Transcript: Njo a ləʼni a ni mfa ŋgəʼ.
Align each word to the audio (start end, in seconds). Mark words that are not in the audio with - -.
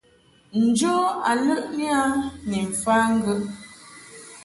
Njo 0.63 0.95
a 1.29 1.31
ləʼni 1.45 1.85
a 1.99 2.01
ni 2.49 2.59
mfa 2.69 2.95
ŋgəʼ. 3.15 3.41